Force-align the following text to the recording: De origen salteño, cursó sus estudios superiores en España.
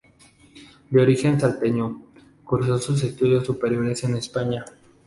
De 0.89 0.99
origen 0.99 1.39
salteño, 1.39 2.01
cursó 2.43 2.79
sus 2.79 3.03
estudios 3.03 3.45
superiores 3.45 4.03
en 4.03 4.15
España. 4.15 4.65